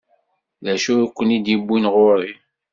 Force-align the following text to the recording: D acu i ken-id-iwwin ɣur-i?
D 0.63 0.65
acu 0.73 0.93
i 1.03 1.05
ken-id-iwwin 1.09 1.85
ɣur-i? 1.93 2.31